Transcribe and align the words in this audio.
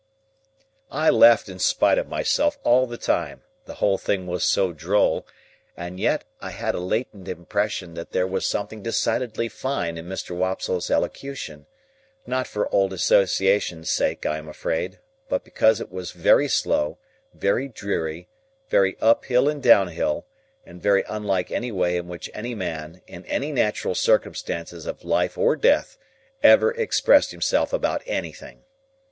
I 0.89 1.11
laughed 1.11 1.47
in 1.47 1.59
spite 1.59 1.99
of 1.99 2.07
myself 2.09 2.57
all 2.63 2.87
the 2.87 2.97
time, 2.97 3.43
the 3.65 3.75
whole 3.75 3.99
thing 3.99 4.25
was 4.25 4.43
so 4.43 4.73
droll; 4.73 5.27
and 5.77 5.99
yet 5.99 6.23
I 6.41 6.49
had 6.49 6.73
a 6.73 6.79
latent 6.79 7.27
impression 7.27 7.93
that 7.93 8.11
there 8.11 8.25
was 8.25 8.47
something 8.47 8.81
decidedly 8.81 9.47
fine 9.47 9.99
in 9.99 10.07
Mr. 10.07 10.35
Wopsle's 10.35 10.89
elocution,—not 10.89 12.47
for 12.47 12.67
old 12.73 12.93
associations' 12.93 13.91
sake, 13.91 14.25
I 14.25 14.39
am 14.39 14.49
afraid, 14.49 14.97
but 15.29 15.43
because 15.43 15.79
it 15.79 15.91
was 15.91 16.13
very 16.13 16.47
slow, 16.47 16.97
very 17.35 17.67
dreary, 17.67 18.27
very 18.71 18.97
uphill 19.01 19.47
and 19.47 19.61
downhill, 19.61 20.25
and 20.65 20.81
very 20.81 21.03
unlike 21.07 21.51
any 21.51 21.71
way 21.71 21.95
in 21.95 22.07
which 22.07 22.27
any 22.33 22.55
man 22.55 23.03
in 23.05 23.23
any 23.27 23.51
natural 23.51 23.93
circumstances 23.93 24.87
of 24.87 25.05
life 25.05 25.37
or 25.37 25.55
death 25.55 25.99
ever 26.41 26.71
expressed 26.71 27.29
himself 27.29 27.71
about 27.71 28.01
anything. 28.07 28.63